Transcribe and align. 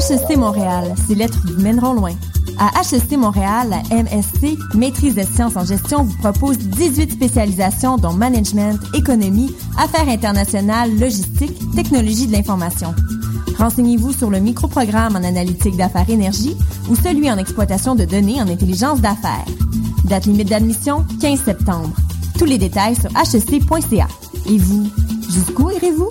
HST 0.00 0.38
Montréal, 0.38 0.94
ces 1.06 1.14
lettres 1.14 1.38
vous 1.44 1.62
mèneront 1.62 1.92
loin. 1.92 2.12
À 2.58 2.70
HST 2.80 3.18
Montréal, 3.18 3.68
la 3.68 4.02
MSC, 4.02 4.56
Maîtrise 4.74 5.14
des 5.14 5.26
sciences 5.26 5.56
en 5.56 5.64
gestion, 5.66 6.04
vous 6.04 6.16
propose 6.16 6.56
18 6.56 7.12
spécialisations 7.12 7.98
dont 7.98 8.14
management, 8.14 8.80
économie, 8.94 9.54
affaires 9.76 10.08
internationales, 10.08 10.98
logistique, 10.98 11.52
technologie 11.74 12.26
de 12.26 12.32
l'information. 12.32 12.94
Renseignez-vous 13.58 14.14
sur 14.14 14.30
le 14.30 14.40
microprogramme 14.40 15.16
en 15.16 15.22
analytique 15.22 15.76
d'affaires 15.76 16.08
énergie 16.08 16.56
ou 16.88 16.96
celui 16.96 17.30
en 17.30 17.36
exploitation 17.36 17.94
de 17.94 18.06
données 18.06 18.40
en 18.40 18.48
intelligence 18.48 19.02
d'affaires. 19.02 19.44
Date 20.04 20.24
limite 20.24 20.48
d'admission, 20.48 21.04
15 21.20 21.44
septembre. 21.44 21.92
Tous 22.38 22.46
les 22.46 22.56
détails 22.56 22.96
sur 22.96 23.10
hsc.ca. 23.10 24.08
Et 24.46 24.56
vous, 24.56 24.88
jusqu'où 25.28 25.70
irez-vous? 25.70 26.10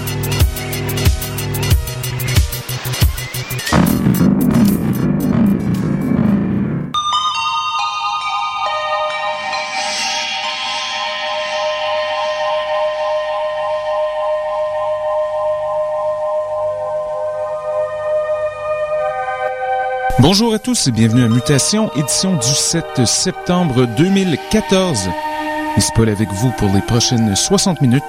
Bonjour 20.21 20.53
à 20.53 20.59
tous 20.59 20.85
et 20.85 20.91
bienvenue 20.91 21.23
à 21.23 21.27
Mutation, 21.27 21.91
édition 21.95 22.35
du 22.35 22.47
7 22.47 23.07
septembre 23.07 23.87
2014. 23.97 25.09
Ici 25.77 25.91
Paul 25.95 26.09
avec 26.09 26.29
vous 26.29 26.51
pour 26.59 26.69
les 26.69 26.81
prochaines 26.81 27.35
60 27.35 27.81
minutes, 27.81 28.03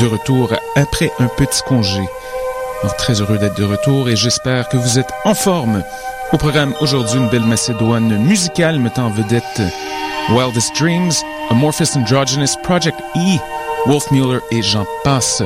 de 0.00 0.06
retour 0.06 0.52
après 0.74 1.12
un 1.20 1.28
petit 1.28 1.62
congé. 1.62 2.00
Alors, 2.82 2.96
très 2.96 3.20
heureux 3.20 3.38
d'être 3.38 3.56
de 3.56 3.62
retour 3.62 4.08
et 4.08 4.16
j'espère 4.16 4.68
que 4.68 4.76
vous 4.76 4.98
êtes 4.98 5.12
en 5.24 5.34
forme. 5.34 5.84
Au 6.32 6.36
programme 6.36 6.74
aujourd'hui, 6.80 7.20
une 7.20 7.28
belle 7.28 7.46
Macédoine 7.46 8.18
musicale 8.24 8.80
mettant 8.80 9.06
en 9.06 9.10
vedette 9.10 9.62
Wildest 10.30 10.76
Dreams, 10.76 11.12
Amorphous 11.50 11.96
Androgynous, 11.96 12.56
Project 12.64 12.98
E, 13.14 13.38
Wolf 13.86 14.10
Mueller 14.10 14.40
et 14.50 14.62
j'en 14.62 14.84
passe. 15.04 15.44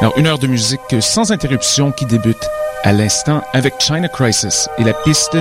Alors, 0.00 0.18
une 0.18 0.26
heure 0.26 0.40
de 0.40 0.48
musique 0.48 0.80
sans 1.00 1.30
interruption 1.30 1.92
qui 1.92 2.06
débute 2.06 2.44
à 2.84 2.92
l'instant 2.92 3.42
avec 3.52 3.74
China 3.80 4.08
Crisis 4.08 4.68
et 4.78 4.84
la 4.84 4.92
piste 4.92 5.36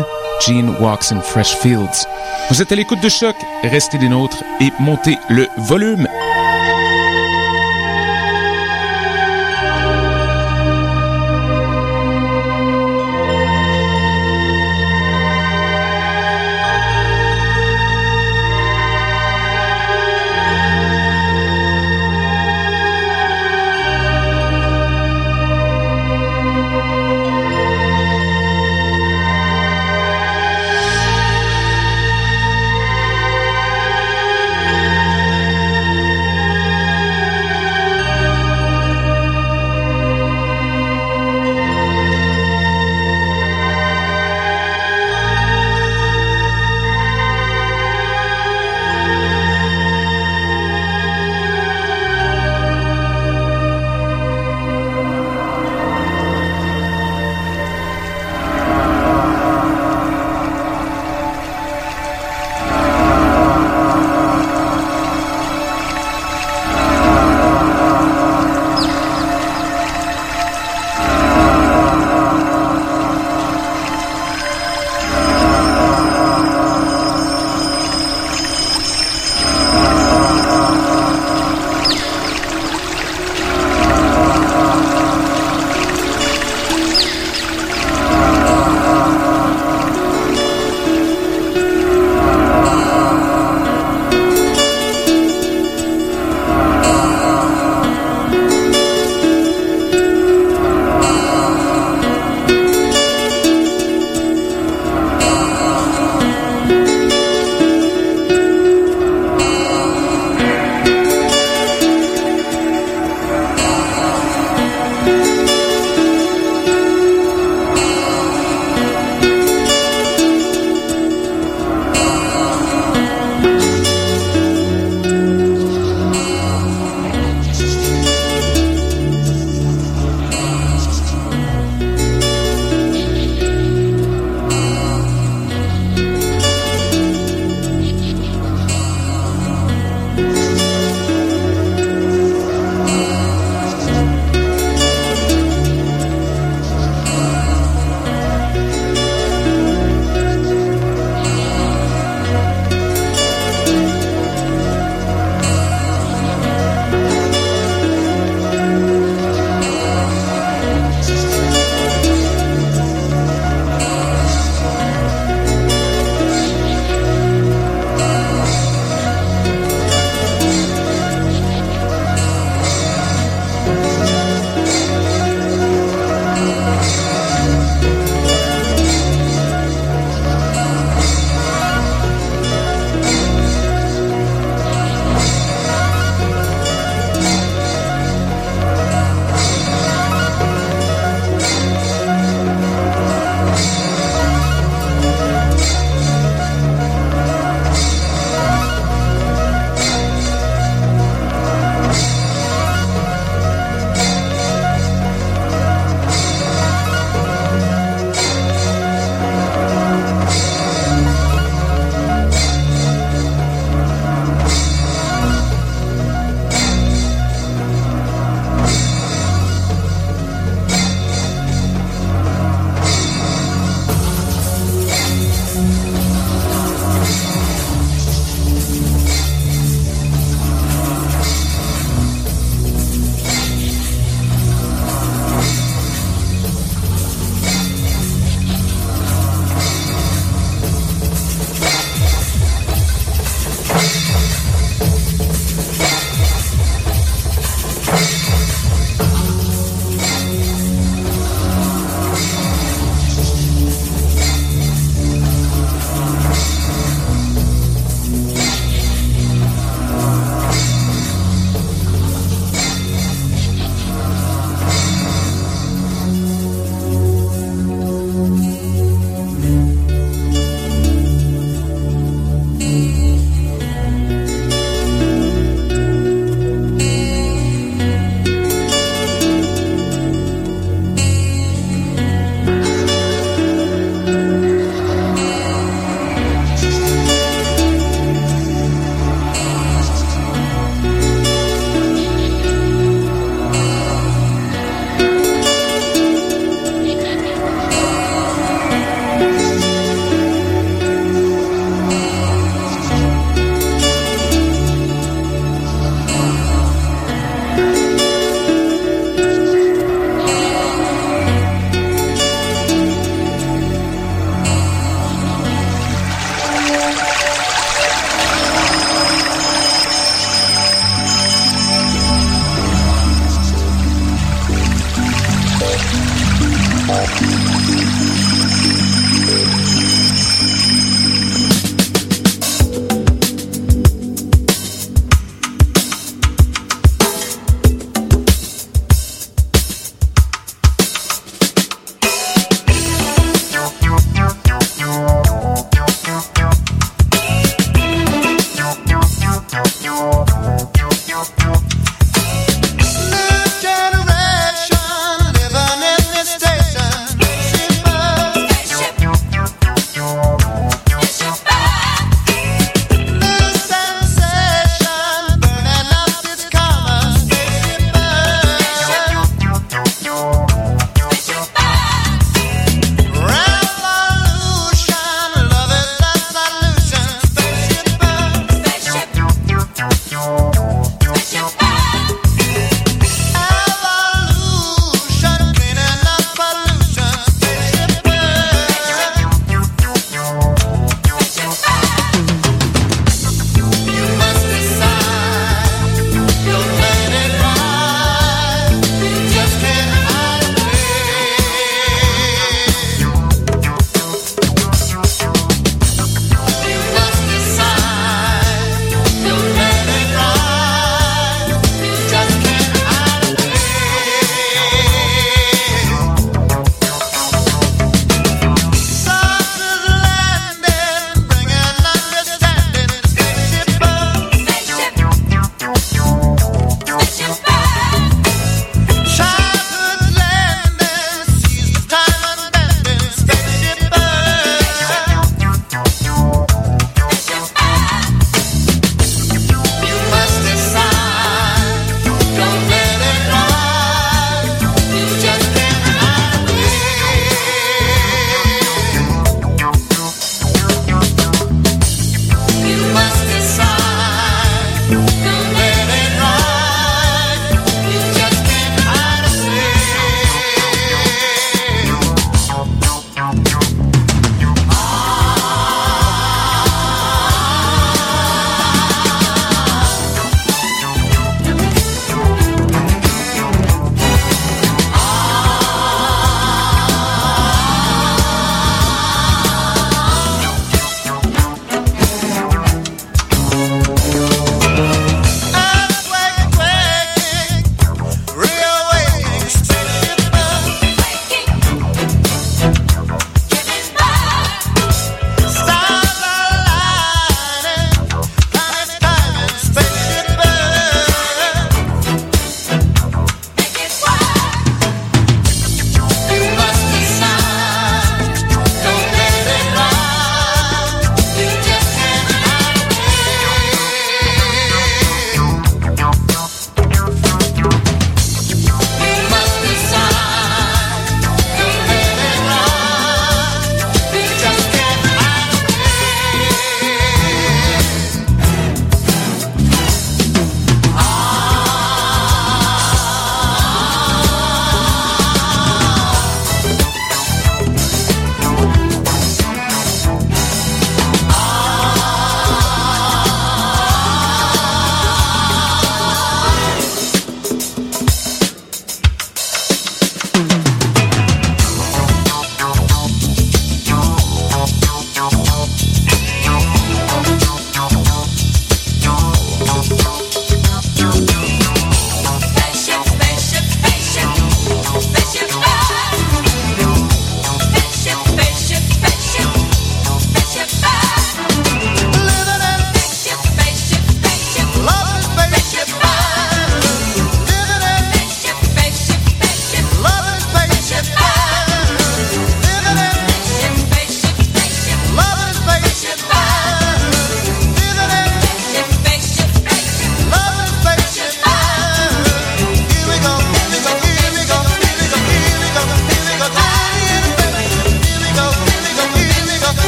Gene 0.46 0.76
Walks 0.80 1.12
in 1.12 1.22
Fresh 1.22 1.56
Fields. 1.58 2.06
Vous 2.50 2.62
êtes 2.62 2.72
à 2.72 2.76
l'écoute 2.76 3.02
de 3.02 3.09
choc, 3.09 3.36
restez 3.64 3.98
des 3.98 4.09
nôtres 4.09 4.44
et 4.62 4.72
montez 4.80 5.18
le 5.30 5.47
volume. 5.58 6.08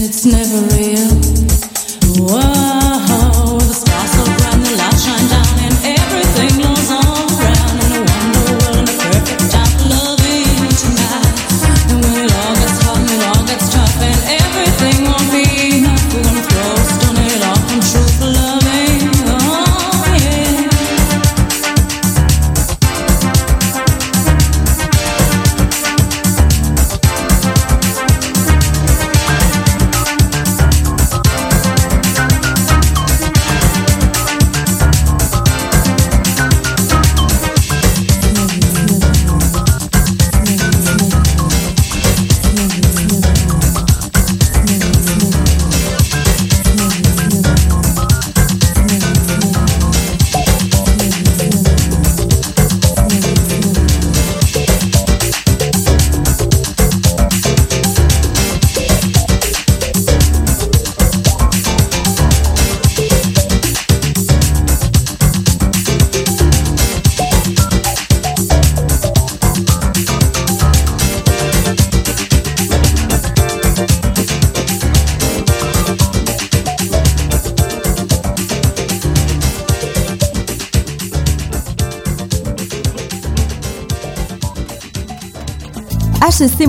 HST 0.00 1.69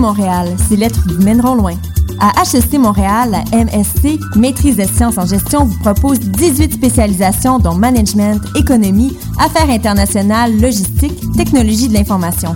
Montréal, 0.02 0.50
ces 0.68 0.76
lettres 0.76 1.00
vous 1.08 1.24
mèneront 1.24 1.56
loin. 1.56 1.76
À 2.20 2.44
HST 2.44 2.78
Montréal, 2.80 3.32
la 3.32 3.64
MSC, 3.64 4.20
Maîtrise 4.36 4.76
des 4.76 4.88
sciences 4.88 5.18
en 5.18 5.26
gestion, 5.26 5.66
vous 5.66 5.80
propose 5.80 6.20
18 6.20 6.74
spécialisations 6.74 7.60
dont 7.60 7.76
management, 7.76 8.42
économie, 8.56 9.16
affaires 9.40 9.70
internationales, 9.70 10.60
logistique, 10.60 11.20
technologie 11.38 11.88
de 11.88 11.94
l'information. 11.94 12.56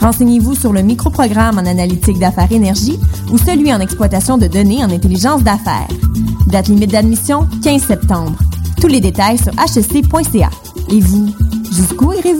Renseignez-vous 0.00 0.56
sur 0.56 0.72
le 0.72 0.82
microprogramme 0.82 1.58
en 1.58 1.66
analytique 1.66 2.18
d'affaires 2.18 2.50
énergie 2.50 2.98
ou 3.30 3.38
celui 3.38 3.72
en 3.72 3.80
exploitation 3.80 4.36
de 4.36 4.48
données 4.48 4.84
en 4.84 4.90
intelligence 4.90 5.42
d'affaires. 5.42 5.88
Date 6.48 6.68
limite 6.68 6.90
d'admission, 6.90 7.48
15 7.62 7.82
septembre. 7.82 8.36
Tous 8.80 8.88
les 8.88 9.00
détails 9.00 9.38
sur 9.38 9.52
hsc.ca. 9.52 10.50
Et 10.90 11.00
vous, 11.00 11.32
jusqu'où 11.70 12.12
irez-vous? 12.12 12.30